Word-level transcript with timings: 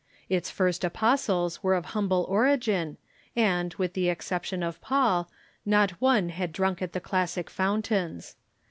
Its 0.29 0.49
first 0.49 0.83
apostles 0.83 1.61
were 1.61 1.75
of 1.75 1.85
humble 1.93 2.25
origin, 2.27 2.97
and, 3.35 3.75
with 3.75 3.93
the 3.93 4.09
exception 4.09 4.63
of 4.63 4.81
Paul, 4.81 5.29
not 5.63 5.91
one 6.01 6.29
had 6.29 6.51
drunk 6.51 6.81
at 6.81 6.93
the 6.93 6.99
classic 6.99 7.51
fountains. 7.51 8.35